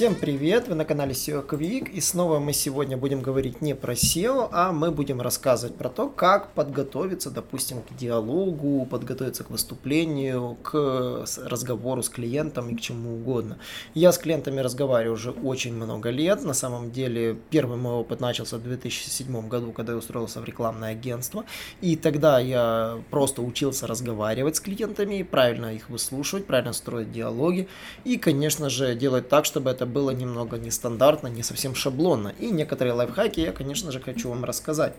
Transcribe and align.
Всем 0.00 0.14
привет! 0.14 0.66
Вы 0.66 0.76
на 0.76 0.86
канале 0.86 1.12
SEO 1.12 1.46
Quick 1.46 1.90
и 1.90 2.00
снова 2.00 2.38
мы 2.38 2.54
сегодня 2.54 2.96
будем 2.96 3.20
говорить 3.20 3.60
не 3.60 3.74
про 3.74 3.92
SEO, 3.92 4.48
а 4.50 4.72
мы 4.72 4.92
будем 4.92 5.20
рассказывать 5.20 5.76
про 5.76 5.90
то, 5.90 6.08
как 6.08 6.54
подготовиться, 6.54 7.30
допустим, 7.30 7.82
к 7.82 7.94
диалогу, 7.94 8.86
подготовиться 8.86 9.44
к 9.44 9.50
выступлению, 9.50 10.56
к 10.62 11.26
разговору 11.44 12.02
с 12.02 12.08
клиентом 12.08 12.70
и 12.70 12.76
к 12.76 12.80
чему 12.80 13.16
угодно. 13.16 13.58
Я 13.92 14.12
с 14.12 14.16
клиентами 14.16 14.60
разговариваю 14.60 15.16
уже 15.16 15.32
очень 15.32 15.74
много 15.74 16.08
лет. 16.08 16.44
На 16.44 16.54
самом 16.54 16.92
деле 16.92 17.36
первый 17.50 17.76
мой 17.76 17.92
опыт 17.92 18.20
начался 18.20 18.56
в 18.56 18.62
2007 18.62 19.48
году, 19.48 19.70
когда 19.72 19.92
я 19.92 19.98
устроился 19.98 20.40
в 20.40 20.46
рекламное 20.46 20.92
агентство. 20.92 21.44
И 21.82 21.96
тогда 21.96 22.38
я 22.38 22.98
просто 23.10 23.42
учился 23.42 23.86
разговаривать 23.86 24.56
с 24.56 24.60
клиентами, 24.60 25.22
правильно 25.24 25.74
их 25.74 25.90
выслушивать, 25.90 26.46
правильно 26.46 26.72
строить 26.72 27.12
диалоги 27.12 27.68
и, 28.04 28.16
конечно 28.16 28.70
же, 28.70 28.94
делать 28.94 29.28
так, 29.28 29.44
чтобы 29.44 29.68
это 29.68 29.89
было 29.90 30.10
немного 30.10 30.58
нестандартно, 30.58 31.28
не 31.28 31.42
совсем 31.42 31.74
шаблонно. 31.74 32.32
И 32.38 32.50
некоторые 32.50 32.94
лайфхаки 32.94 33.40
я, 33.40 33.52
конечно 33.52 33.92
же, 33.92 34.00
хочу 34.00 34.30
вам 34.30 34.44
рассказать. 34.44 34.94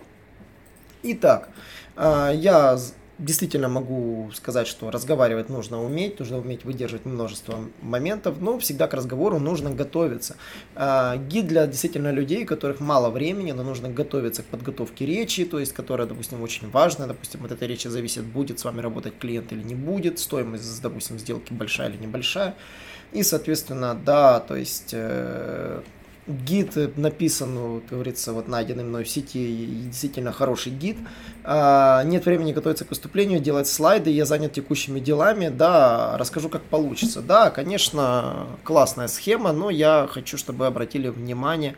Итак, 1.04 1.49
а, 1.95 2.32
я 2.32 2.77
действительно 3.21 3.70
могу 3.70 4.30
сказать, 4.34 4.67
что 4.67 4.91
разговаривать 4.91 5.49
нужно 5.49 5.84
уметь, 5.84 6.20
нужно 6.20 6.39
уметь 6.39 6.66
выдерживать 6.66 7.05
множество 7.05 7.59
моментов, 7.81 8.41
но 8.41 8.57
всегда 8.59 8.87
к 8.87 8.93
разговору 8.93 9.40
нужно 9.40 9.70
готовиться. 9.70 10.35
А, 10.76 11.18
гид 11.18 11.48
для 11.48 11.68
действительно 11.68 12.12
людей, 12.12 12.43
у 12.43 12.48
которых 12.48 12.79
мало 12.79 13.09
времени, 13.09 13.51
но 13.51 13.63
нужно 13.63 13.90
готовиться 13.90 14.41
к 14.43 14.46
подготовке 14.48 15.05
речи, 15.05 15.46
то 15.46 15.59
есть 15.59 15.73
которая, 15.73 16.07
допустим, 16.07 16.41
очень 16.41 16.70
важна, 16.70 17.07
допустим, 17.07 17.46
от 17.46 17.51
этой 17.51 17.68
речи 17.68 17.87
зависит, 17.87 18.23
будет 18.23 18.59
с 18.59 18.65
вами 18.65 18.81
работать 18.81 19.18
клиент 19.20 19.51
или 19.53 19.63
не 19.63 19.76
будет, 19.76 20.20
стоимость, 20.20 20.81
допустим, 20.81 21.20
сделки 21.20 21.53
большая 21.53 21.90
или 21.90 21.98
небольшая. 21.98 22.55
И, 23.12 23.24
соответственно, 23.24 23.93
да, 23.93 24.40
то 24.40 24.55
есть 24.55 24.91
э, 24.93 25.81
гид 26.27 26.98
написан, 26.98 27.82
как 27.82 27.90
говорится, 27.91 28.34
вот 28.34 28.48
найденный 28.48 28.84
мной 28.84 29.04
в 29.04 29.10
сети, 29.10 29.66
действительно 29.86 30.32
хороший 30.32 30.72
гид. 30.72 30.98
А, 31.44 32.04
нет 32.04 32.26
времени 32.26 32.54
готовиться 32.54 32.86
к 32.86 32.90
выступлению, 32.90 33.40
делать 33.40 33.68
слайды, 33.68 34.12
я 34.12 34.26
занят 34.26 34.54
текущими 34.54 34.99
делами, 34.99 35.49
да, 35.49 36.18
расскажу, 36.18 36.49
как 36.49 36.62
получится. 36.64 37.22
Да, 37.22 37.49
конечно, 37.49 38.48
классная 38.64 39.08
схема, 39.08 39.52
но 39.52 39.70
я 39.70 40.08
хочу, 40.10 40.38
чтобы 40.38 40.68
обратили 40.68 41.08
внимание 41.10 41.76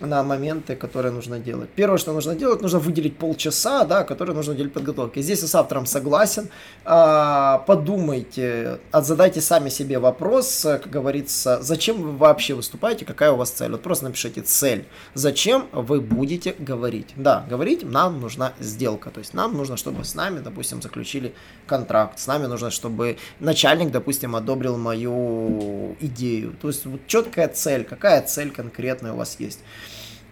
на 0.00 0.22
моменты, 0.22 0.76
которые 0.76 1.12
нужно 1.12 1.38
делать. 1.38 1.68
Первое, 1.70 1.98
что 1.98 2.12
нужно 2.12 2.34
делать, 2.34 2.62
нужно 2.62 2.78
выделить 2.78 3.16
полчаса, 3.16 3.84
да, 3.84 4.04
которые 4.04 4.34
нужно 4.34 4.54
уделить 4.54 4.72
подготовке. 4.72 5.22
Здесь 5.22 5.42
я 5.42 5.48
с 5.48 5.54
автором 5.54 5.86
согласен. 5.86 6.48
А, 6.84 7.58
подумайте, 7.66 8.80
задайте 8.92 9.40
сами 9.40 9.68
себе 9.68 9.98
вопрос, 9.98 10.60
как 10.62 10.90
говорится, 10.90 11.58
зачем 11.62 12.02
вы 12.02 12.16
вообще 12.16 12.54
выступаете, 12.54 13.04
какая 13.04 13.32
у 13.32 13.36
вас 13.36 13.50
цель. 13.50 13.72
Вот 13.72 13.82
просто 13.82 14.06
напишите 14.06 14.42
цель. 14.42 14.86
Зачем 15.14 15.68
вы 15.72 16.00
будете 16.00 16.54
говорить? 16.58 17.08
Да, 17.16 17.44
говорить 17.48 17.82
нам 17.82 18.20
нужна 18.20 18.52
сделка. 18.58 19.10
То 19.10 19.20
есть 19.20 19.34
нам 19.34 19.56
нужно, 19.56 19.76
чтобы 19.76 20.04
с 20.04 20.14
нами, 20.14 20.40
допустим, 20.40 20.82
заключили 20.82 21.34
контракт. 21.66 22.18
С 22.18 22.26
нами 22.26 22.46
нужно, 22.46 22.70
чтобы 22.70 23.18
начальник, 23.38 23.90
допустим, 23.90 24.36
одобрил 24.36 24.76
мою 24.76 25.96
идею. 26.00 26.54
То 26.60 26.68
есть 26.68 26.86
вот 26.86 27.00
четкая 27.06 27.48
цель, 27.48 27.84
какая 27.84 28.22
цель 28.22 28.50
конкретная 28.50 29.12
у 29.12 29.16
вас 29.16 29.36
есть. 29.38 29.60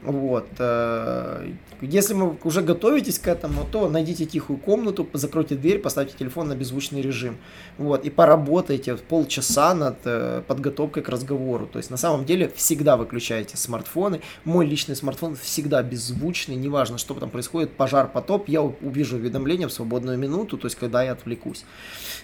Вот. 0.02 0.46
Э, 0.58 1.50
если 1.80 2.14
вы 2.14 2.36
уже 2.44 2.62
готовитесь 2.62 3.18
к 3.18 3.26
этому, 3.26 3.64
то 3.70 3.88
найдите 3.88 4.26
тихую 4.26 4.58
комнату, 4.58 5.08
закройте 5.12 5.56
дверь, 5.56 5.80
поставьте 5.80 6.14
телефон 6.16 6.48
на 6.48 6.54
беззвучный 6.54 7.02
режим. 7.02 7.36
Вот. 7.78 8.04
И 8.04 8.10
поработайте 8.10 8.96
полчаса 8.96 9.74
над 9.74 9.96
э, 10.04 10.42
подготовкой 10.46 11.02
к 11.02 11.08
разговору. 11.08 11.66
То 11.66 11.78
есть 11.78 11.90
на 11.90 11.96
самом 11.96 12.24
деле 12.24 12.50
всегда 12.54 12.96
выключаете 12.96 13.56
смартфоны. 13.56 14.20
Мой 14.44 14.66
личный 14.66 14.94
смартфон 14.94 15.36
всегда 15.36 15.82
беззвучный, 15.82 16.54
неважно, 16.54 16.98
что 16.98 17.14
там 17.14 17.30
происходит, 17.30 17.72
пожар, 17.72 18.08
потоп, 18.08 18.48
я 18.48 18.62
увижу 18.62 19.16
уведомление 19.16 19.66
в 19.66 19.72
свободную 19.72 20.16
минуту, 20.16 20.58
то 20.58 20.66
есть 20.66 20.76
когда 20.76 21.02
я 21.02 21.12
отвлекусь. 21.12 21.64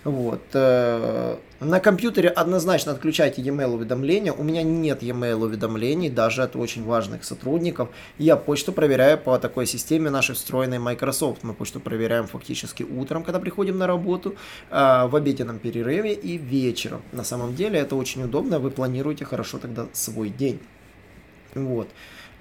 Вот. 0.04 0.42
Э, 0.52 1.36
на 1.60 1.80
компьютере 1.80 2.28
однозначно 2.28 2.92
отключайте 2.92 3.41
e-mail 3.42 3.74
уведомления. 3.74 4.32
У 4.32 4.42
меня 4.42 4.62
нет 4.62 5.02
e-mail 5.02 5.42
уведомлений, 5.42 6.10
даже 6.10 6.42
от 6.42 6.56
очень 6.56 6.84
важных 6.84 7.24
сотрудников. 7.24 7.63
Я 8.19 8.36
почту 8.36 8.72
проверяю 8.72 9.19
по 9.19 9.38
такой 9.38 9.66
системе 9.66 10.10
нашей 10.10 10.34
встроенной 10.34 10.78
Microsoft. 10.78 11.42
Мы 11.42 11.54
почту 11.54 11.80
проверяем 11.80 12.26
фактически 12.26 12.82
утром, 12.82 13.25
когда 13.25 13.41
приходим 13.41 13.78
на 13.78 13.86
работу, 13.86 14.34
э, 14.70 15.06
в 15.06 15.16
обеденном 15.16 15.58
перерыве 15.58 16.12
и 16.12 16.36
вечером. 16.36 17.03
На 17.12 17.24
самом 17.24 17.54
деле 17.54 17.78
это 17.78 17.97
очень 17.97 18.24
удобно, 18.24 18.58
вы 18.58 18.70
планируете 18.70 19.24
хорошо 19.24 19.58
тогда 19.58 19.86
свой 19.92 20.28
день. 20.28 20.60
Вот. 21.54 21.88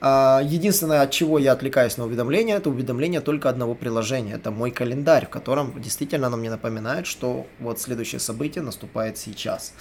А, 0.06 0.42
единственное, 0.44 1.02
от 1.02 1.12
чего 1.12 1.40
я 1.40 1.54
отвлекаюсь 1.54 1.96
на 1.96 2.04
уведомления, 2.04 2.58
это 2.58 2.70
уведомление 2.70 3.22
только 3.22 3.48
одного 3.48 3.74
приложения. 3.74 4.34
Это 4.34 4.52
мой 4.52 4.70
календарь, 4.70 5.28
в 5.28 5.30
котором 5.30 5.82
действительно 5.82 6.28
оно 6.28 6.36
мне 6.36 6.50
напоминает, 6.50 7.08
что 7.08 7.48
вот 7.62 7.80
следующее 7.80 8.20
событие 8.20 8.64
наступает 8.64 9.18
сейчас. 9.18 9.74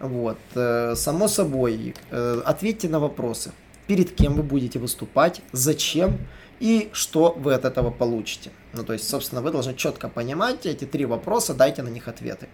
Вот. 0.00 0.36
Э, 0.54 0.94
само 0.96 1.28
собой, 1.28 1.94
э, 2.10 2.42
ответьте 2.44 2.90
на 2.90 3.00
вопросы. 3.00 3.52
Перед 3.86 4.14
кем 4.14 4.34
вы 4.34 4.42
будете 4.42 4.78
выступать, 4.78 5.42
зачем 5.52 6.18
и 6.60 6.88
что 6.92 7.32
вы 7.32 7.54
от 7.54 7.64
этого 7.64 7.90
получите. 7.90 8.50
Ну, 8.72 8.84
то 8.84 8.92
есть, 8.92 9.08
собственно, 9.08 9.42
вы 9.42 9.50
должны 9.50 9.74
четко 9.74 10.08
понимать 10.08 10.66
эти 10.66 10.84
три 10.84 11.04
вопроса, 11.04 11.54
дайте 11.54 11.82
на 11.82 11.88
них 11.88 12.08
ответы. 12.08 12.48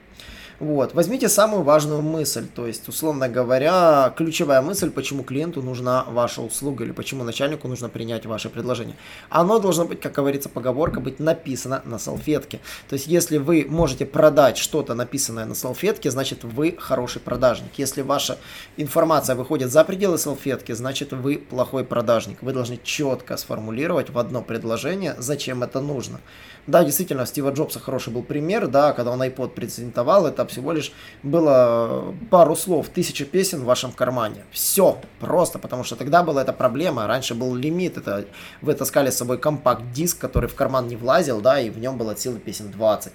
Вот. 0.61 0.93
Возьмите 0.93 1.31
самую 1.31 1.63
важную 1.63 2.03
мысль, 2.03 2.47
то 2.47 2.67
есть, 2.67 2.87
условно 2.87 3.31
говоря, 3.31 4.13
ключевая 4.15 4.61
мысль, 4.61 4.91
почему 4.91 5.23
клиенту 5.23 5.63
нужна 5.63 6.05
ваша 6.05 6.43
услуга 6.43 6.85
или 6.85 6.93
почему 6.93 7.25
начальнику 7.25 7.67
нужно 7.67 7.89
принять 7.89 8.27
ваше 8.27 8.51
предложение. 8.51 8.95
Оно 9.31 9.59
должно 9.59 9.87
быть, 9.87 10.03
как 10.03 10.13
говорится 10.13 10.51
поговорка, 10.51 11.01
быть 11.01 11.19
написано 11.19 11.81
на 11.87 11.99
салфетке. 11.99 12.61
То 12.91 12.93
есть, 12.93 13.07
если 13.07 13.39
вы 13.39 13.67
можете 13.71 14.05
продать 14.05 14.59
что-то 14.59 14.93
написанное 14.93 15.47
на 15.47 15.55
салфетке, 15.55 16.11
значит 16.11 16.45
вы 16.45 16.77
хороший 16.79 17.23
продажник. 17.23 17.71
Если 17.79 18.03
ваша 18.03 18.37
информация 18.77 19.37
выходит 19.37 19.73
за 19.73 19.83
пределы 19.83 20.19
салфетки, 20.19 20.73
значит 20.73 21.15
вы 21.15 21.39
плохой 21.39 21.85
продажник. 21.85 22.43
Вы 22.43 22.53
должны 22.53 22.79
четко 22.85 23.39
сформулировать 23.39 24.11
в 24.11 24.19
одно 24.19 24.43
предложение, 24.43 25.15
зачем 25.17 25.63
это 25.63 25.81
нужно. 25.81 26.21
Да, 26.67 26.85
действительно, 26.85 27.25
Стива 27.25 27.51
Джобса 27.51 27.81
хороший 27.81 28.13
был 28.13 28.23
пример, 28.23 28.69
да, 28.69 28.93
когда 28.93 29.11
он 29.13 29.23
iPod 29.23 29.51
презентовал, 29.51 30.27
это 30.27 30.43
всего 30.51 30.73
лишь 30.73 30.93
было 31.23 32.15
пару 32.31 32.57
слов, 32.57 32.89
тысяча 32.89 33.25
песен 33.25 33.63
в 33.63 33.65
вашем 33.65 33.93
кармане. 33.93 34.45
Все, 34.51 34.99
просто, 35.19 35.59
потому 35.59 35.85
что 35.85 35.97
тогда 35.97 36.23
была 36.23 36.43
эта 36.43 36.53
проблема, 36.53 37.07
раньше 37.07 37.35
был 37.35 37.55
лимит, 37.55 37.97
это 37.97 38.27
вы 38.61 38.75
таскали 38.75 39.11
с 39.11 39.17
собой 39.17 39.39
компакт-диск, 39.39 40.19
который 40.19 40.49
в 40.49 40.55
карман 40.55 40.89
не 40.89 40.97
влазил, 40.97 41.41
да, 41.41 41.61
и 41.61 41.71
в 41.71 41.79
нем 41.79 41.97
было 41.97 42.15
целых 42.15 42.43
песен 42.43 42.71
20. 42.71 43.13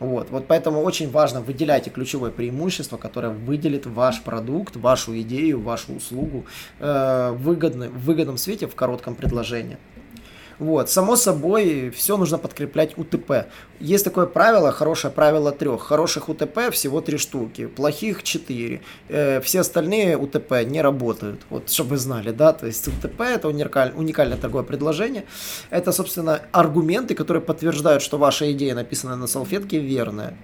Вот, 0.00 0.30
вот 0.30 0.46
поэтому 0.46 0.82
очень 0.82 1.10
важно 1.10 1.40
выделяйте 1.40 1.90
ключевое 1.90 2.30
преимущество, 2.30 2.96
которое 2.96 3.30
выделит 3.30 3.86
ваш 3.86 4.22
продукт, 4.22 4.76
вашу 4.76 5.18
идею, 5.20 5.60
вашу 5.60 5.94
услугу 5.94 6.44
э, 6.78 7.32
выгодно, 7.36 7.88
в 7.88 8.04
выгодном 8.04 8.36
свете 8.36 8.68
в 8.68 8.76
коротком 8.76 9.16
предложении. 9.16 9.76
Вот, 10.58 10.90
само 10.90 11.14
собой, 11.16 11.90
все 11.90 12.16
нужно 12.16 12.36
подкреплять 12.36 12.98
УТП. 12.98 13.46
Есть 13.78 14.04
такое 14.04 14.26
правило, 14.26 14.72
хорошее 14.72 15.12
правило 15.12 15.52
трех. 15.52 15.82
Хороших 15.82 16.28
УТП 16.28 16.70
всего 16.72 17.00
три 17.00 17.16
штуки, 17.16 17.66
плохих 17.66 18.24
четыре. 18.24 18.80
Э, 19.08 19.40
все 19.40 19.60
остальные 19.60 20.16
УТП 20.16 20.64
не 20.64 20.82
работают. 20.82 21.42
Вот, 21.50 21.70
чтобы 21.70 21.90
вы 21.90 21.96
знали, 21.98 22.32
да, 22.32 22.52
то 22.52 22.66
есть 22.66 22.88
УТП 22.88 23.20
это 23.20 23.48
уникаль, 23.48 23.92
уникальное 23.94 24.36
торговое 24.36 24.64
предложение. 24.64 25.24
Это, 25.70 25.92
собственно, 25.92 26.42
аргументы, 26.50 27.14
которые 27.14 27.42
подтверждают, 27.42 28.02
что 28.02 28.18
ваша 28.18 28.50
идея, 28.52 28.74
написанная 28.74 29.16
на 29.16 29.28
салфетке, 29.28 29.78
верная. 29.78 30.34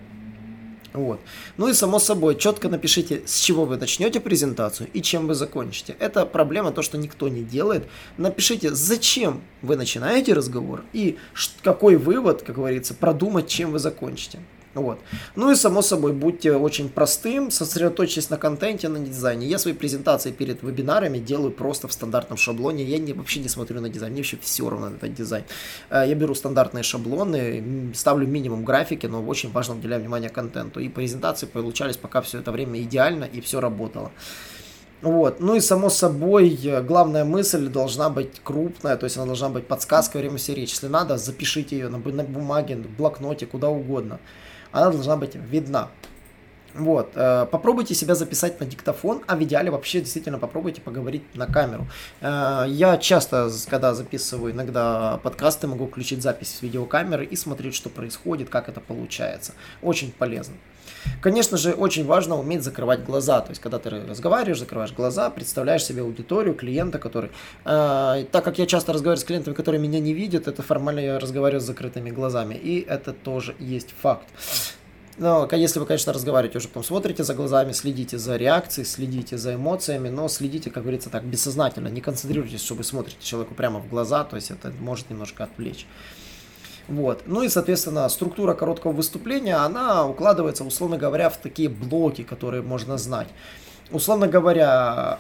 Вот. 0.94 1.20
Ну 1.56 1.68
и 1.68 1.72
само 1.72 1.98
собой, 1.98 2.36
четко 2.36 2.68
напишите, 2.68 3.22
с 3.26 3.40
чего 3.40 3.64
вы 3.64 3.76
начнете 3.76 4.20
презентацию 4.20 4.88
и 4.92 5.02
чем 5.02 5.26
вы 5.26 5.34
закончите. 5.34 5.96
Это 5.98 6.24
проблема, 6.24 6.70
то, 6.70 6.82
что 6.82 6.96
никто 6.96 7.26
не 7.28 7.42
делает. 7.42 7.88
Напишите, 8.16 8.72
зачем 8.72 9.42
вы 9.60 9.74
начинаете 9.74 10.34
разговор 10.34 10.84
и 10.92 11.18
какой 11.62 11.96
вывод, 11.96 12.42
как 12.42 12.54
говорится, 12.54 12.94
продумать, 12.94 13.48
чем 13.48 13.72
вы 13.72 13.80
закончите. 13.80 14.38
Вот. 14.74 14.98
Ну 15.36 15.52
и 15.52 15.54
само 15.54 15.82
собой, 15.82 16.12
будьте 16.12 16.52
очень 16.52 16.88
простым, 16.88 17.50
сосредоточьтесь 17.50 18.30
на 18.30 18.36
контенте, 18.36 18.88
на 18.88 18.98
дизайне. 18.98 19.46
Я 19.46 19.58
свои 19.58 19.72
презентации 19.72 20.32
перед 20.32 20.62
вебинарами 20.62 21.18
делаю 21.18 21.52
просто 21.52 21.86
в 21.86 21.92
стандартном 21.92 22.36
шаблоне. 22.36 22.84
Я 22.84 22.98
не, 22.98 23.12
вообще 23.12 23.40
не 23.40 23.48
смотрю 23.48 23.80
на 23.80 23.88
дизайн, 23.88 24.12
мне 24.12 24.22
вообще 24.22 24.36
все 24.42 24.68
равно 24.68 24.88
на 24.88 24.96
этот 24.96 25.14
дизайн. 25.14 25.44
Э, 25.90 26.04
я 26.06 26.14
беру 26.14 26.34
стандартные 26.34 26.82
шаблоны, 26.82 27.92
ставлю 27.94 28.26
минимум 28.26 28.64
графики, 28.64 29.06
но 29.06 29.22
очень 29.22 29.52
важно 29.52 29.76
уделяю 29.76 30.00
внимание 30.00 30.30
контенту. 30.30 30.80
И 30.80 30.88
презентации 30.88 31.46
получались 31.46 31.96
пока 31.96 32.20
все 32.20 32.40
это 32.40 32.50
время 32.50 32.82
идеально 32.82 33.24
и 33.24 33.40
все 33.40 33.60
работало. 33.60 34.10
Вот. 35.02 35.38
Ну 35.38 35.54
и 35.54 35.60
само 35.60 35.88
собой, 35.88 36.58
э, 36.64 36.82
главная 36.82 37.24
мысль 37.24 37.68
должна 37.68 38.10
быть 38.10 38.40
крупная, 38.42 38.96
то 38.96 39.04
есть 39.04 39.16
она 39.16 39.26
должна 39.26 39.50
быть 39.50 39.68
подсказкой 39.68 40.20
во 40.20 40.22
время 40.22 40.38
всей 40.38 40.56
речи. 40.56 40.72
Если 40.72 40.88
надо, 40.88 41.16
запишите 41.16 41.78
ее 41.78 41.88
на, 41.90 41.98
на 41.98 42.24
бумаге, 42.24 42.76
в 42.76 42.96
блокноте, 42.96 43.46
куда 43.46 43.68
угодно 43.68 44.18
она 44.74 44.90
должна 44.90 45.16
быть 45.16 45.36
видна. 45.36 45.88
Вот, 46.74 47.12
э, 47.14 47.46
попробуйте 47.48 47.94
себя 47.94 48.16
записать 48.16 48.58
на 48.58 48.66
диктофон, 48.66 49.22
а 49.28 49.36
в 49.36 49.42
идеале 49.44 49.70
вообще 49.70 50.00
действительно 50.00 50.40
попробуйте 50.40 50.80
поговорить 50.80 51.22
на 51.36 51.46
камеру. 51.46 51.86
Э, 52.20 52.64
я 52.66 52.96
часто, 52.96 53.48
когда 53.70 53.94
записываю 53.94 54.52
иногда 54.52 55.20
подкасты, 55.22 55.68
могу 55.68 55.86
включить 55.86 56.20
запись 56.20 56.56
с 56.56 56.62
видеокамеры 56.62 57.24
и 57.24 57.36
смотреть, 57.36 57.76
что 57.76 57.90
происходит, 57.90 58.48
как 58.48 58.68
это 58.68 58.80
получается. 58.80 59.52
Очень 59.82 60.10
полезно. 60.10 60.56
Конечно 61.20 61.56
же, 61.56 61.72
очень 61.72 62.04
важно 62.04 62.38
уметь 62.38 62.62
закрывать 62.62 63.04
глаза. 63.04 63.40
То 63.40 63.50
есть, 63.50 63.60
когда 63.60 63.78
ты 63.78 63.90
разговариваешь, 63.90 64.58
закрываешь 64.58 64.92
глаза, 64.92 65.30
представляешь 65.30 65.84
себе 65.84 66.02
аудиторию, 66.02 66.54
клиента, 66.54 66.98
который... 66.98 67.30
Э, 67.64 68.24
так 68.30 68.44
как 68.44 68.58
я 68.58 68.66
часто 68.66 68.92
разговариваю 68.92 69.20
с 69.20 69.24
клиентами, 69.24 69.54
которые 69.54 69.80
меня 69.80 70.00
не 70.00 70.12
видят, 70.12 70.48
это 70.48 70.62
формально 70.62 71.00
я 71.00 71.18
разговариваю 71.18 71.60
с 71.60 71.64
закрытыми 71.64 72.10
глазами. 72.10 72.54
И 72.54 72.84
это 72.86 73.12
тоже 73.12 73.54
есть 73.58 73.94
факт. 74.00 74.26
Но 75.16 75.48
если 75.52 75.78
вы, 75.78 75.86
конечно, 75.86 76.12
разговариваете 76.12 76.58
уже, 76.58 76.68
потом 76.68 76.82
смотрите 76.82 77.22
за 77.22 77.34
глазами, 77.34 77.72
следите 77.72 78.18
за 78.18 78.36
реакцией, 78.36 78.84
следите 78.84 79.38
за 79.38 79.54
эмоциями, 79.54 80.08
но 80.08 80.26
следите, 80.28 80.70
как 80.70 80.82
говорится, 80.82 81.08
так 81.08 81.24
бессознательно, 81.24 81.88
не 81.88 82.00
концентрируйтесь, 82.00 82.64
чтобы 82.64 82.82
смотрите 82.82 83.18
человеку 83.22 83.54
прямо 83.54 83.78
в 83.78 83.88
глаза, 83.88 84.24
то 84.24 84.34
есть 84.34 84.50
это 84.50 84.72
может 84.80 85.10
немножко 85.10 85.44
отвлечь. 85.44 85.86
Вот. 86.88 87.22
Ну 87.26 87.42
и, 87.42 87.48
соответственно, 87.48 88.08
структура 88.08 88.54
короткого 88.54 88.92
выступления, 88.92 89.56
она 89.56 90.06
укладывается, 90.06 90.64
условно 90.64 90.98
говоря, 90.98 91.30
в 91.30 91.36
такие 91.38 91.68
блоки, 91.68 92.22
которые 92.22 92.62
можно 92.62 92.98
знать. 92.98 93.28
Условно 93.90 94.26
говоря, 94.26 95.18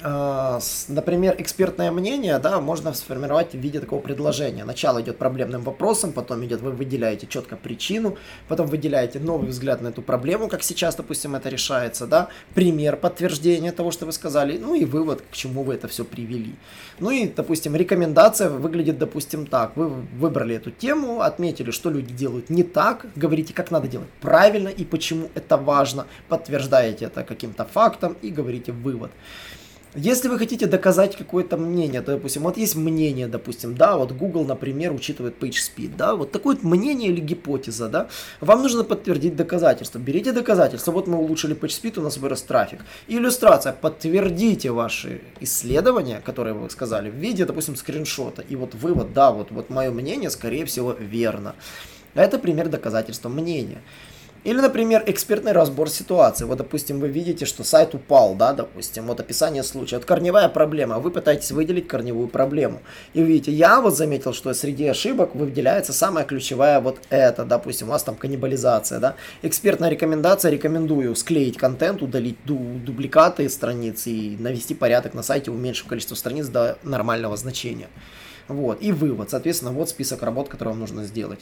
например, 0.00 1.34
экспертное 1.38 1.90
мнение, 1.90 2.38
да, 2.38 2.60
можно 2.60 2.94
сформировать 2.94 3.52
в 3.52 3.58
виде 3.58 3.80
такого 3.80 4.00
предложения. 4.00 4.64
Начало 4.64 5.00
идет 5.02 5.18
проблемным 5.18 5.62
вопросом, 5.62 6.12
потом 6.12 6.44
идет, 6.44 6.60
вы 6.60 6.70
выделяете 6.70 7.26
четко 7.26 7.56
причину, 7.56 8.16
потом 8.46 8.68
выделяете 8.68 9.18
новый 9.18 9.48
взгляд 9.48 9.80
на 9.80 9.88
эту 9.88 10.02
проблему, 10.02 10.48
как 10.48 10.62
сейчас, 10.62 10.94
допустим, 10.94 11.34
это 11.34 11.48
решается, 11.48 12.06
да, 12.06 12.28
пример 12.54 12.96
подтверждения 12.96 13.72
того, 13.72 13.90
что 13.90 14.06
вы 14.06 14.12
сказали, 14.12 14.56
ну 14.58 14.74
и 14.74 14.84
вывод, 14.84 15.22
к 15.22 15.34
чему 15.34 15.64
вы 15.64 15.74
это 15.74 15.88
все 15.88 16.04
привели. 16.04 16.54
Ну 17.00 17.10
и, 17.10 17.28
допустим, 17.28 17.74
рекомендация 17.74 18.50
выглядит, 18.50 18.98
допустим, 18.98 19.46
так. 19.46 19.76
Вы 19.76 19.88
выбрали 19.88 20.54
эту 20.56 20.70
тему, 20.70 21.22
отметили, 21.22 21.70
что 21.70 21.90
люди 21.90 22.12
делают 22.14 22.50
не 22.50 22.62
так, 22.62 23.06
говорите, 23.16 23.52
как 23.52 23.70
надо 23.70 23.88
делать 23.88 24.08
правильно 24.20 24.68
и 24.68 24.84
почему 24.84 25.28
это 25.34 25.56
важно, 25.56 26.06
подтверждаете 26.28 27.06
это 27.06 27.24
каким-то 27.24 27.64
фактом 27.64 28.16
и 28.22 28.30
говорите 28.30 28.72
вывод. 28.72 29.10
Если 30.00 30.28
вы 30.28 30.38
хотите 30.38 30.66
доказать 30.66 31.16
какое-то 31.16 31.56
мнение, 31.56 32.02
то, 32.02 32.12
допустим, 32.12 32.42
вот 32.42 32.56
есть 32.56 32.76
мнение, 32.76 33.26
допустим, 33.26 33.74
да, 33.74 33.96
вот 33.96 34.12
Google, 34.12 34.44
например, 34.44 34.92
учитывает 34.92 35.42
PageSpeed, 35.42 35.96
да, 35.96 36.14
вот 36.14 36.30
такое 36.30 36.54
вот 36.54 36.62
мнение 36.62 37.10
или 37.10 37.20
гипотеза, 37.20 37.88
да, 37.88 38.08
вам 38.40 38.62
нужно 38.62 38.84
подтвердить 38.84 39.34
доказательства. 39.34 39.98
Берите 39.98 40.30
доказательства, 40.30 40.92
вот 40.92 41.08
мы 41.08 41.18
улучшили 41.18 41.56
PageSpeed, 41.56 41.98
у 41.98 42.02
нас 42.02 42.16
вырос 42.16 42.42
трафик. 42.42 42.84
Иллюстрация, 43.08 43.72
подтвердите 43.72 44.70
ваши 44.70 45.20
исследования, 45.40 46.22
которые 46.24 46.54
вы 46.54 46.70
сказали, 46.70 47.10
в 47.10 47.14
виде, 47.14 47.44
допустим, 47.44 47.74
скриншота. 47.74 48.42
И 48.42 48.54
вот 48.54 48.76
вывод, 48.76 49.12
да, 49.12 49.32
вот, 49.32 49.50
вот 49.50 49.68
мое 49.68 49.90
мнение, 49.90 50.30
скорее 50.30 50.64
всего, 50.64 50.92
верно. 50.92 51.56
Это 52.14 52.38
пример 52.38 52.68
доказательства 52.68 53.28
мнения. 53.28 53.82
Или, 54.44 54.60
например, 54.60 55.02
экспертный 55.06 55.52
разбор 55.52 55.90
ситуации. 55.90 56.44
Вот, 56.44 56.58
допустим, 56.58 57.00
вы 57.00 57.08
видите, 57.08 57.44
что 57.44 57.64
сайт 57.64 57.94
упал, 57.94 58.34
да, 58.34 58.52
допустим, 58.52 59.06
вот 59.06 59.20
описание 59.20 59.62
случая. 59.62 59.96
Вот 59.96 60.04
корневая 60.04 60.48
проблема, 60.48 60.98
вы 60.98 61.10
пытаетесь 61.10 61.50
выделить 61.50 61.88
корневую 61.88 62.28
проблему. 62.28 62.80
И 63.14 63.22
видите, 63.22 63.50
я 63.52 63.80
вот 63.80 63.96
заметил, 63.96 64.32
что 64.32 64.54
среди 64.54 64.86
ошибок 64.86 65.34
выделяется 65.34 65.92
самая 65.92 66.24
ключевая 66.24 66.80
вот 66.80 66.98
это, 67.10 67.44
допустим, 67.44 67.88
у 67.88 67.90
вас 67.90 68.04
там 68.04 68.14
каннибализация, 68.14 69.00
да. 69.00 69.16
Экспертная 69.42 69.90
рекомендация, 69.90 70.50
рекомендую 70.50 71.14
склеить 71.16 71.56
контент, 71.56 72.00
удалить 72.02 72.38
дубликаты 72.44 73.48
страниц 73.48 74.06
и 74.06 74.36
навести 74.38 74.74
порядок 74.74 75.14
на 75.14 75.22
сайте, 75.22 75.50
уменьшив 75.50 75.86
количество 75.88 76.14
страниц 76.14 76.46
до 76.48 76.78
нормального 76.82 77.36
значения. 77.36 77.88
Вот, 78.46 78.78
и 78.80 78.92
вывод, 78.92 79.30
соответственно, 79.30 79.72
вот 79.72 79.90
список 79.90 80.22
работ, 80.22 80.48
которые 80.48 80.72
вам 80.72 80.80
нужно 80.80 81.04
сделать. 81.04 81.40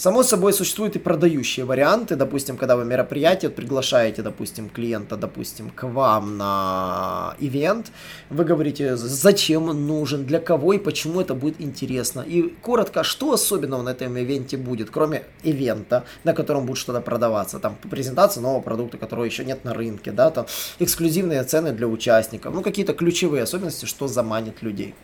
Само 0.00 0.22
собой, 0.22 0.54
существуют 0.54 0.96
и 0.96 0.98
продающие 0.98 1.66
варианты. 1.66 2.16
Допустим, 2.16 2.56
когда 2.56 2.74
вы 2.74 2.86
мероприятие 2.86 3.50
приглашаете, 3.50 4.22
допустим, 4.22 4.70
клиента, 4.70 5.18
допустим, 5.18 5.68
к 5.68 5.82
вам 5.86 6.38
на 6.38 7.34
ивент, 7.38 7.92
вы 8.30 8.44
говорите, 8.44 8.96
зачем 8.96 9.68
он 9.68 9.86
нужен, 9.86 10.24
для 10.24 10.40
кого 10.40 10.72
и 10.72 10.78
почему 10.78 11.20
это 11.20 11.34
будет 11.34 11.60
интересно. 11.60 12.22
И 12.22 12.48
коротко, 12.62 13.04
что 13.04 13.34
особенного 13.34 13.82
на 13.82 13.90
этом 13.90 14.16
ивенте 14.16 14.56
будет, 14.56 14.88
кроме 14.90 15.24
ивента, 15.42 16.04
на 16.24 16.32
котором 16.32 16.64
будет 16.64 16.78
что-то 16.78 17.02
продаваться. 17.02 17.58
Там 17.58 17.76
презентация 17.90 18.40
нового 18.40 18.62
продукта, 18.62 18.96
которого 18.96 19.26
еще 19.26 19.44
нет 19.44 19.66
на 19.66 19.74
рынке, 19.74 20.12
да, 20.12 20.30
там 20.30 20.46
эксклюзивные 20.78 21.44
цены 21.44 21.72
для 21.72 21.86
участников, 21.86 22.54
ну 22.54 22.62
какие-то 22.62 22.94
ключевые 22.94 23.42
особенности, 23.42 23.84
что 23.84 24.08
заманит 24.08 24.62
людей. 24.62 24.94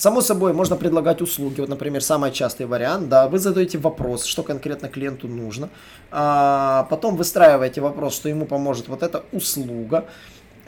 Само 0.00 0.22
собой, 0.22 0.54
можно 0.54 0.76
предлагать 0.76 1.20
услуги. 1.20 1.60
Вот, 1.60 1.68
например, 1.68 2.02
самый 2.02 2.32
частый 2.32 2.64
вариант, 2.64 3.10
да, 3.10 3.28
вы 3.28 3.38
задаете 3.38 3.76
вопрос, 3.76 4.24
что 4.24 4.42
конкретно 4.42 4.88
клиенту 4.88 5.28
нужно, 5.28 5.68
а 6.10 6.86
потом 6.88 7.16
выстраиваете 7.16 7.82
вопрос, 7.82 8.14
что 8.14 8.30
ему 8.30 8.46
поможет 8.46 8.88
вот 8.88 9.02
эта 9.02 9.24
услуга, 9.30 10.06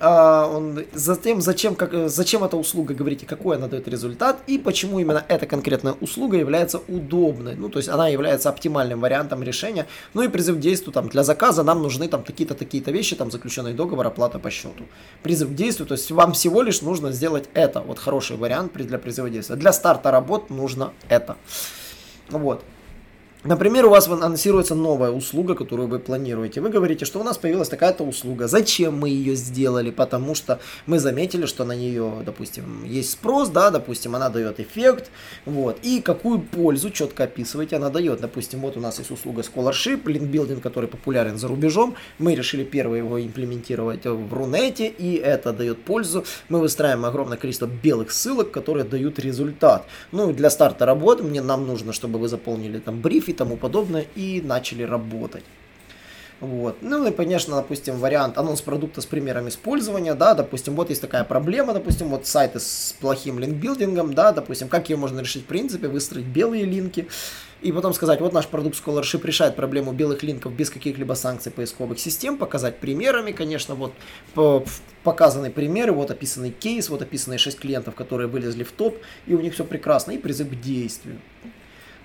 он, 0.02 0.84
затем, 0.93 1.40
зачем, 1.40 1.76
как, 1.76 2.10
зачем 2.10 2.43
эта 2.43 2.56
услуга, 2.56 2.93
говорите, 2.93 3.25
какой 3.25 3.56
она 3.56 3.69
дает 3.69 3.87
результат 3.87 4.40
и 4.49 4.58
почему 4.58 4.99
именно 4.99 5.25
эта 5.28 5.46
конкретная 5.46 5.94
услуга 6.00 6.37
является 6.37 6.81
удобной. 6.88 7.54
Ну, 7.54 7.69
то 7.69 7.78
есть 7.78 7.88
она 7.88 8.08
является 8.08 8.49
оптимальным 8.49 9.00
вариантом 9.00 9.43
решения. 9.43 9.87
Ну 10.14 10.22
и 10.22 10.28
призыв 10.28 10.56
к 10.56 10.60
действию, 10.60 10.93
там, 10.93 11.08
для 11.08 11.22
заказа 11.22 11.62
нам 11.62 11.82
нужны 11.82 12.08
там 12.08 12.25
такие-то, 12.25 12.54
такие-то 12.54 12.90
вещи, 12.90 13.14
там, 13.14 13.31
заключенный 13.31 13.75
договор, 13.75 14.06
оплата 14.06 14.38
по 14.38 14.50
счету. 14.50 14.84
Призыв 15.22 15.50
к 15.50 15.54
действию, 15.54 15.87
то 15.87 15.94
есть 15.94 16.10
вам 16.10 16.32
всего 16.32 16.62
лишь 16.62 16.82
нужно 16.82 17.12
сделать 17.12 17.49
это. 17.54 17.81
Вот 17.81 17.99
хороший 17.99 18.37
вариант 18.37 18.72
для 18.75 18.99
призыва 18.99 19.28
к 19.28 19.32
действию. 19.32 19.58
Для 19.58 19.72
старта 19.72 20.10
работ 20.10 20.50
нужно 20.50 20.93
это. 21.08 21.37
Вот. 22.28 22.64
Например, 23.44 23.86
у 23.86 23.90
вас 23.90 24.06
анонсируется 24.06 24.76
новая 24.76 25.10
услуга, 25.10 25.56
которую 25.56 25.88
вы 25.88 25.98
планируете. 25.98 26.60
Вы 26.60 26.68
говорите, 26.68 27.04
что 27.04 27.18
у 27.18 27.25
нас 27.25 27.38
появилась 27.38 27.68
такая-то 27.68 28.04
услуга. 28.04 28.46
Зачем 28.46 28.96
мы 28.96 29.08
ее 29.08 29.34
сделали? 29.34 29.90
Потому 29.90 30.37
что 30.37 30.61
мы 30.87 31.00
заметили, 31.00 31.46
что 31.46 31.64
на 31.64 31.75
нее, 31.75 32.22
допустим, 32.25 32.84
есть 32.84 33.11
спрос, 33.11 33.49
да, 33.49 33.70
допустим, 33.70 34.14
она 34.14 34.30
дает 34.30 34.61
эффект, 34.61 35.11
вот. 35.44 35.76
И 35.82 36.00
какую 36.00 36.38
пользу 36.38 36.90
четко 36.90 37.25
описываете 37.25 37.76
она 37.76 37.90
дает. 37.90 38.20
Допустим, 38.20 38.61
вот 38.61 38.76
у 38.76 38.80
нас 38.80 39.00
есть 39.00 39.11
услуга 39.11 39.42
Scholarship, 39.42 40.08
линкбилдинг, 40.08 40.62
который 40.62 40.88
популярен 40.88 41.37
за 41.37 41.49
рубежом. 41.49 41.96
Мы 42.20 42.37
решили 42.37 42.62
первый 42.62 42.99
его 42.99 43.20
имплементировать 43.20 44.04
в 44.04 44.32
Рунете, 44.32 44.87
и 44.87 45.16
это 45.16 45.52
дает 45.52 45.84
пользу. 45.84 46.25
Мы 46.49 46.61
выстраиваем 46.61 47.06
огромное 47.06 47.38
количество 47.38 47.66
белых 47.66 48.12
ссылок, 48.12 48.52
которые 48.52 48.84
дают 48.84 49.18
результат. 49.18 49.87
Ну, 50.12 50.32
для 50.32 50.49
старта 50.49 50.87
работы 50.87 51.25
мне 51.25 51.42
нам 51.42 51.66
нужно, 51.66 51.92
чтобы 51.92 52.20
вы 52.20 52.28
заполнили 52.28 52.78
там 52.78 53.00
бриф 53.00 53.31
и 53.32 53.34
тому 53.34 53.56
подобное, 53.56 54.06
и 54.14 54.40
начали 54.40 54.84
работать. 54.84 55.44
Вот. 56.40 56.78
Ну 56.80 57.06
и, 57.06 57.12
конечно, 57.12 57.54
допустим, 57.54 57.98
вариант 57.98 58.36
анонс 58.36 58.62
продукта 58.62 59.00
с 59.00 59.06
примером 59.06 59.48
использования, 59.48 60.14
да, 60.14 60.34
допустим, 60.34 60.74
вот 60.74 60.90
есть 60.90 61.00
такая 61.00 61.22
проблема, 61.22 61.72
допустим, 61.72 62.08
вот 62.08 62.26
сайты 62.26 62.58
с 62.58 62.96
плохим 63.00 63.38
линкбилдингом, 63.38 64.12
да, 64.12 64.32
допустим, 64.32 64.68
как 64.68 64.90
ее 64.90 64.96
можно 64.96 65.20
решить 65.20 65.44
в 65.44 65.46
принципе, 65.46 65.86
выстроить 65.86 66.26
белые 66.26 66.64
линки, 66.64 67.06
и 67.60 67.70
потом 67.70 67.94
сказать, 67.94 68.20
вот 68.20 68.32
наш 68.32 68.48
продукт 68.48 68.76
Scholarship 68.76 69.24
решает 69.24 69.54
проблему 69.54 69.92
белых 69.92 70.24
линков 70.24 70.52
без 70.52 70.68
каких-либо 70.68 71.14
санкций 71.14 71.52
поисковых 71.52 72.00
систем, 72.00 72.36
показать 72.36 72.80
примерами, 72.80 73.30
конечно, 73.30 73.76
вот 73.76 73.92
показаны 75.04 75.48
примеры, 75.48 75.92
вот 75.92 76.10
описанный 76.10 76.50
кейс, 76.50 76.88
вот 76.88 77.02
описанные 77.02 77.38
6 77.38 77.60
клиентов, 77.60 77.94
которые 77.94 78.26
вылезли 78.26 78.64
в 78.64 78.72
топ, 78.72 78.98
и 79.28 79.34
у 79.36 79.40
них 79.40 79.54
все 79.54 79.64
прекрасно, 79.64 80.10
и 80.10 80.18
призыв 80.18 80.50
к 80.50 80.60
действию. 80.60 81.18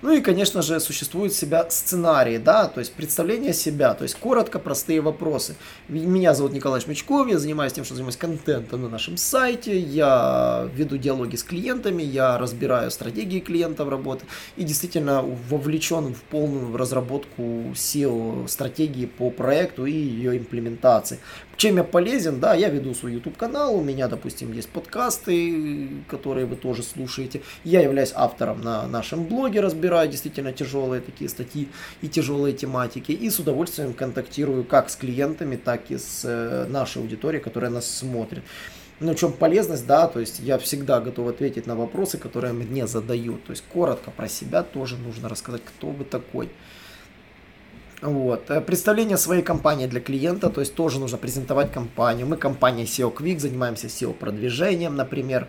Ну 0.00 0.12
и, 0.12 0.20
конечно 0.20 0.62
же, 0.62 0.78
существует 0.78 1.34
себя 1.34 1.68
сценарии, 1.70 2.38
да, 2.38 2.68
то 2.68 2.78
есть 2.78 2.92
представление 2.92 3.52
себя, 3.52 3.94
то 3.94 4.04
есть 4.04 4.14
коротко, 4.14 4.60
простые 4.60 5.00
вопросы. 5.00 5.56
Меня 5.88 6.34
зовут 6.34 6.52
Николай 6.52 6.80
Шмичков, 6.80 7.26
я 7.26 7.38
занимаюсь 7.38 7.72
тем, 7.72 7.84
что 7.84 7.94
занимаюсь 7.94 8.16
контентом 8.16 8.82
на 8.82 8.88
нашем 8.88 9.16
сайте, 9.16 9.76
я 9.76 10.68
веду 10.72 10.98
диалоги 10.98 11.34
с 11.34 11.42
клиентами, 11.42 12.04
я 12.04 12.38
разбираю 12.38 12.92
стратегии 12.92 13.40
клиентов 13.40 13.88
работы 13.88 14.24
и 14.56 14.62
действительно 14.62 15.22
вовлечен 15.22 16.14
в 16.14 16.22
полную 16.22 16.76
разработку 16.76 17.42
SEO-стратегии 17.74 19.06
по 19.06 19.30
проекту 19.30 19.84
и 19.84 19.92
ее 19.92 20.38
имплементации. 20.38 21.18
Чем 21.56 21.76
я 21.76 21.82
полезен? 21.82 22.38
Да, 22.38 22.54
я 22.54 22.68
веду 22.68 22.94
свой 22.94 23.14
YouTube 23.14 23.36
канал, 23.36 23.74
у 23.74 23.80
меня, 23.80 24.06
допустим, 24.06 24.52
есть 24.52 24.68
подкасты, 24.68 25.88
которые 26.06 26.46
вы 26.46 26.54
тоже 26.54 26.84
слушаете. 26.84 27.42
Я 27.64 27.80
являюсь 27.80 28.12
автором 28.14 28.60
на 28.60 28.86
нашем 28.86 29.24
блоге, 29.24 29.60
разбираю 29.60 29.87
действительно 30.06 30.52
тяжелые 30.52 31.00
такие 31.00 31.28
статьи 31.28 31.68
и 32.02 32.08
тяжелые 32.08 32.54
тематики. 32.54 33.12
И 33.12 33.30
с 33.30 33.38
удовольствием 33.38 33.92
контактирую 33.92 34.64
как 34.64 34.90
с 34.90 34.96
клиентами, 34.96 35.56
так 35.56 35.90
и 35.90 35.98
с 35.98 36.22
э, 36.24 36.66
нашей 36.68 37.02
аудиторией, 37.02 37.42
которая 37.42 37.70
нас 37.70 37.88
смотрит. 37.90 38.42
Ну, 39.00 39.12
в 39.12 39.16
чем 39.16 39.32
полезность, 39.32 39.86
да, 39.86 40.08
то 40.08 40.18
есть 40.18 40.40
я 40.40 40.58
всегда 40.58 41.00
готов 41.00 41.28
ответить 41.28 41.66
на 41.66 41.76
вопросы, 41.76 42.18
которые 42.18 42.52
мне 42.52 42.86
задают. 42.86 43.44
То 43.44 43.52
есть 43.52 43.62
коротко 43.72 44.10
про 44.10 44.28
себя 44.28 44.62
тоже 44.62 44.96
нужно 44.96 45.28
рассказать, 45.28 45.62
кто 45.64 45.88
вы 45.88 46.04
такой. 46.04 46.50
Вот. 48.00 48.50
Э, 48.50 48.60
представление 48.60 49.16
своей 49.16 49.42
компании 49.42 49.86
для 49.86 50.00
клиента, 50.00 50.50
то 50.50 50.60
есть 50.60 50.74
тоже 50.74 51.00
нужно 51.00 51.18
презентовать 51.18 51.72
компанию. 51.72 52.26
Мы 52.26 52.36
компания 52.36 52.84
SEO 52.84 53.14
Quick, 53.14 53.40
занимаемся 53.40 53.86
SEO 53.86 54.12
продвижением, 54.14 54.96
например. 54.96 55.48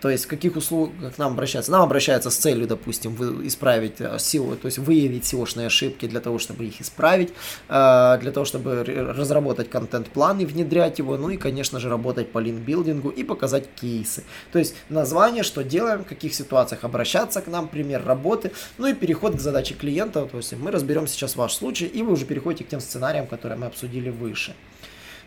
То 0.00 0.10
есть, 0.10 0.24
в 0.24 0.28
каких 0.28 0.56
услугах 0.56 1.14
к 1.14 1.18
нам 1.18 1.32
обращаются? 1.32 1.72
Нам 1.72 1.82
обращаются 1.82 2.30
с 2.30 2.36
целью, 2.36 2.66
допустим, 2.66 3.14
исправить 3.46 4.00
э, 4.00 4.18
то 4.18 4.58
есть 4.64 4.78
выявить 4.78 5.24
SEO-шные 5.24 5.66
ошибки 5.66 6.06
для 6.06 6.20
того, 6.20 6.38
чтобы 6.38 6.64
их 6.64 6.80
исправить, 6.80 7.32
э, 7.68 8.18
для 8.20 8.32
того, 8.32 8.44
чтобы 8.44 8.84
разработать 8.84 9.70
контент-план 9.70 10.40
и 10.40 10.44
внедрять 10.44 10.98
его, 10.98 11.16
ну 11.16 11.30
и, 11.30 11.36
конечно 11.36 11.80
же, 11.80 11.88
работать 11.88 12.30
по 12.32 12.38
линкбилдингу 12.38 13.08
и 13.08 13.24
показать 13.24 13.68
кейсы. 13.74 14.24
То 14.52 14.58
есть, 14.58 14.74
название, 14.88 15.42
что 15.42 15.62
делаем, 15.62 16.04
в 16.04 16.06
каких 16.06 16.34
ситуациях 16.34 16.84
обращаться 16.84 17.40
к 17.40 17.46
нам, 17.46 17.68
пример 17.68 18.04
работы, 18.04 18.52
ну 18.78 18.86
и 18.86 18.94
переход 18.94 19.36
к 19.36 19.40
задаче 19.40 19.74
клиента, 19.74 20.26
то 20.26 20.36
есть 20.36 20.52
мы 20.52 20.70
разберем 20.70 21.06
сейчас 21.06 21.36
ваш 21.36 21.54
случай, 21.54 21.86
и 21.86 22.02
вы 22.02 22.12
уже 22.12 22.26
переходите 22.26 22.64
к 22.64 22.68
тем 22.68 22.80
сценариям, 22.80 23.26
которые 23.26 23.58
мы 23.58 23.66
обсудили 23.66 24.10
выше. 24.10 24.54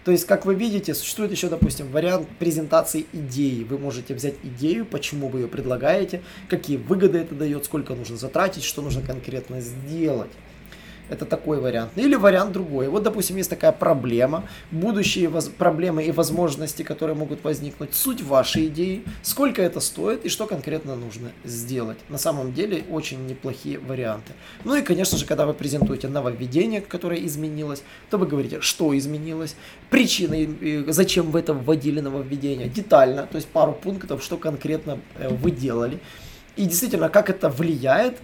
То 0.09 0.13
есть, 0.13 0.25
как 0.25 0.47
вы 0.47 0.55
видите, 0.55 0.95
существует 0.95 1.31
еще, 1.31 1.49
допустим, 1.49 1.91
вариант 1.91 2.27
презентации 2.39 3.05
идеи. 3.13 3.63
Вы 3.63 3.77
можете 3.77 4.15
взять 4.15 4.33
идею, 4.41 4.83
почему 4.83 5.27
вы 5.27 5.41
ее 5.41 5.47
предлагаете, 5.47 6.23
какие 6.49 6.77
выгоды 6.77 7.19
это 7.19 7.35
дает, 7.35 7.65
сколько 7.65 7.93
нужно 7.93 8.17
затратить, 8.17 8.63
что 8.63 8.81
нужно 8.81 9.03
конкретно 9.03 9.61
сделать. 9.61 10.31
Это 11.09 11.25
такой 11.25 11.59
вариант. 11.59 11.91
Или 11.95 12.15
вариант 12.15 12.51
другой. 12.51 12.87
Вот, 12.87 13.03
допустим, 13.03 13.37
есть 13.37 13.49
такая 13.49 13.71
проблема, 13.71 14.43
будущие 14.71 15.27
воз- 15.27 15.49
проблемы 15.49 16.03
и 16.03 16.11
возможности, 16.11 16.83
которые 16.83 17.15
могут 17.15 17.43
возникнуть, 17.43 17.93
суть 17.93 18.21
вашей 18.21 18.67
идеи, 18.67 19.03
сколько 19.21 19.61
это 19.61 19.79
стоит 19.79 20.25
и 20.25 20.29
что 20.29 20.45
конкретно 20.45 20.95
нужно 20.95 21.31
сделать. 21.43 21.97
На 22.09 22.17
самом 22.17 22.53
деле 22.53 22.83
очень 22.89 23.25
неплохие 23.25 23.79
варианты. 23.79 24.33
Ну 24.63 24.75
и, 24.75 24.81
конечно 24.81 25.17
же, 25.17 25.25
когда 25.25 25.45
вы 25.45 25.53
презентуете 25.53 26.07
нововведение, 26.07 26.81
которое 26.81 27.25
изменилось, 27.25 27.83
то 28.09 28.17
вы 28.17 28.27
говорите, 28.27 28.61
что 28.61 28.97
изменилось, 28.97 29.55
причины, 29.89 30.85
зачем 30.87 31.31
вы 31.31 31.39
это 31.39 31.53
вводили 31.53 31.99
нововведение, 31.99 32.67
детально, 32.69 33.27
то 33.27 33.35
есть 33.37 33.47
пару 33.47 33.73
пунктов, 33.73 34.23
что 34.23 34.37
конкретно 34.37 34.99
э, 35.17 35.29
вы 35.29 35.51
делали. 35.51 35.99
И 36.55 36.65
действительно, 36.65 37.09
как 37.09 37.29
это 37.29 37.49
влияет 37.49 38.17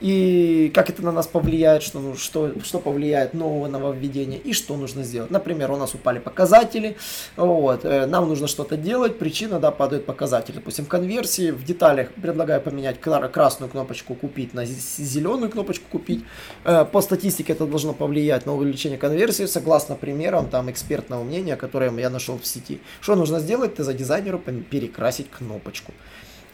и 0.00 0.70
как 0.74 0.90
это 0.90 1.02
на 1.02 1.12
нас 1.12 1.26
повлияет, 1.26 1.82
что, 1.82 2.00
ну, 2.00 2.16
что, 2.16 2.52
что 2.62 2.78
повлияет 2.78 3.34
нового 3.34 3.66
нововведения 3.68 4.38
и 4.38 4.52
что 4.52 4.76
нужно 4.76 5.02
сделать. 5.02 5.30
Например, 5.30 5.70
у 5.70 5.76
нас 5.76 5.94
упали 5.94 6.18
показатели, 6.18 6.96
вот, 7.36 7.84
э, 7.84 8.06
нам 8.06 8.28
нужно 8.28 8.46
что-то 8.46 8.76
делать, 8.76 9.18
причина, 9.18 9.58
да, 9.58 9.70
падают 9.70 10.04
показатели. 10.06 10.56
Допустим, 10.56 10.84
в 10.84 10.88
конверсии, 10.88 11.50
в 11.50 11.64
деталях 11.64 12.12
предлагаю 12.12 12.60
поменять 12.60 13.00
красную 13.00 13.70
кнопочку 13.70 14.14
«Купить» 14.14 14.54
на 14.54 14.64
зеленую 14.64 15.50
кнопочку 15.50 15.86
«Купить». 15.90 16.24
Э, 16.64 16.84
по 16.84 17.00
статистике 17.00 17.54
это 17.54 17.66
должно 17.66 17.92
повлиять 17.92 18.46
на 18.46 18.54
увеличение 18.54 18.98
конверсии, 18.98 19.46
согласно 19.46 19.94
примерам 19.94 20.48
там 20.48 20.70
экспертного 20.70 21.24
мнения, 21.24 21.56
которое 21.56 21.90
я 21.98 22.10
нашел 22.10 22.38
в 22.38 22.46
сети. 22.46 22.80
Что 23.00 23.16
нужно 23.16 23.40
сделать? 23.40 23.76
Ты 23.76 23.84
за 23.84 23.94
дизайнеру 23.94 24.38
перекрасить 24.38 25.30
кнопочку. 25.30 25.92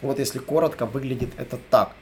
Вот 0.00 0.18
если 0.18 0.38
коротко, 0.38 0.86
выглядит 0.86 1.30
это 1.38 1.58
так. 1.70 1.92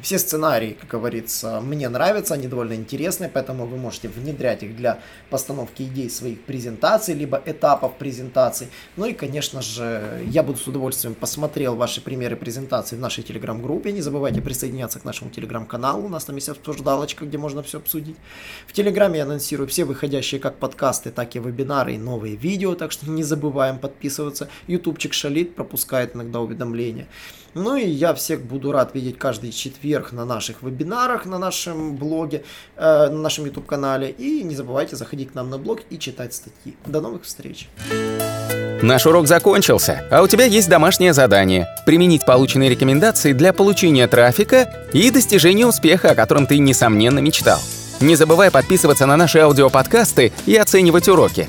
Все 0.00 0.18
сценарии, 0.18 0.76
как 0.80 0.90
говорится, 0.90 1.60
мне 1.60 1.88
нравятся, 1.88 2.34
они 2.34 2.48
довольно 2.48 2.72
интересные, 2.72 3.28
поэтому 3.28 3.66
вы 3.66 3.76
можете 3.76 4.08
внедрять 4.08 4.62
их 4.62 4.74
для 4.74 5.00
постановки 5.28 5.82
идей 5.82 6.08
своих 6.08 6.40
презентаций, 6.40 7.14
либо 7.14 7.40
этапов 7.44 7.96
презентаций. 7.98 8.68
Ну 8.96 9.04
и, 9.04 9.12
конечно 9.12 9.60
же, 9.60 10.22
я 10.26 10.42
буду 10.42 10.58
с 10.58 10.66
удовольствием 10.66 11.14
посмотрел 11.14 11.76
ваши 11.76 12.00
примеры 12.00 12.36
презентаций 12.36 12.96
в 12.96 13.00
нашей 13.00 13.22
телеграм-группе. 13.22 13.92
Не 13.92 14.00
забывайте 14.00 14.40
присоединяться 14.40 14.98
к 14.98 15.04
нашему 15.04 15.30
телеграм-каналу, 15.30 16.06
у 16.06 16.08
нас 16.08 16.24
там 16.24 16.36
есть 16.36 16.48
обсуждалочка, 16.48 17.26
где 17.26 17.36
можно 17.36 17.62
все 17.62 17.78
обсудить. 17.78 18.16
В 18.66 18.72
телеграме 18.72 19.18
я 19.18 19.24
анонсирую 19.24 19.68
все 19.68 19.84
выходящие 19.84 20.40
как 20.40 20.56
подкасты, 20.56 21.10
так 21.10 21.36
и 21.36 21.38
вебинары 21.38 21.94
и 21.94 21.98
новые 21.98 22.34
видео, 22.34 22.74
так 22.74 22.92
что 22.92 23.08
не 23.10 23.22
забываем 23.22 23.78
подписываться. 23.78 24.48
Ютубчик 24.66 25.12
шалит, 25.12 25.54
пропускает 25.54 26.16
иногда 26.16 26.40
уведомления. 26.40 27.08
Ну 27.54 27.76
и 27.76 27.86
я 27.86 28.14
всех 28.14 28.42
буду 28.42 28.72
рад 28.72 28.94
видеть 28.94 29.18
каждый 29.18 29.52
четверг 29.52 30.12
на 30.12 30.24
наших 30.24 30.62
вебинарах, 30.62 31.26
на 31.26 31.38
нашем 31.38 31.96
блоге, 31.96 32.44
э, 32.76 33.08
на 33.08 33.18
нашем 33.18 33.44
YouTube 33.44 33.66
канале. 33.66 34.10
И 34.10 34.42
не 34.42 34.54
забывайте 34.54 34.96
заходить 34.96 35.32
к 35.32 35.34
нам 35.34 35.50
на 35.50 35.58
блог 35.58 35.80
и 35.90 35.98
читать 35.98 36.32
статьи. 36.34 36.74
До 36.86 37.00
новых 37.00 37.24
встреч! 37.24 37.68
Наш 38.82 39.06
урок 39.06 39.28
закончился, 39.28 40.04
а 40.10 40.22
у 40.22 40.26
тебя 40.26 40.44
есть 40.44 40.68
домашнее 40.68 41.12
задание– 41.12 41.68
применить 41.86 42.26
полученные 42.26 42.68
рекомендации 42.68 43.32
для 43.32 43.52
получения 43.52 44.08
трафика 44.08 44.88
и 44.92 45.08
достижения 45.10 45.66
успеха, 45.66 46.10
о 46.10 46.14
котором 46.16 46.48
ты, 46.48 46.58
несомненно, 46.58 47.20
мечтал. 47.20 47.60
Не 48.00 48.16
забывай 48.16 48.50
подписываться 48.50 49.06
на 49.06 49.16
наши 49.16 49.38
аудиоподкасты 49.38 50.32
и 50.46 50.56
оценивать 50.56 51.08
уроки. 51.08 51.48